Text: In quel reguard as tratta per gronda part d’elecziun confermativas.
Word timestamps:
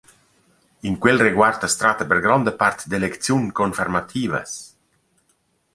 In 0.89 0.95
quel 1.01 1.19
reguard 1.25 1.61
as 1.67 1.75
tratta 1.79 2.03
per 2.09 2.19
gronda 2.25 2.51
part 2.61 2.79
d’elecziun 2.89 3.45
confermativas. 3.59 4.51